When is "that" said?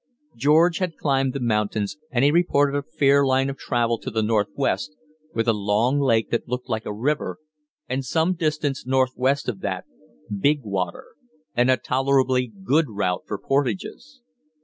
6.31-6.47, 9.59-9.85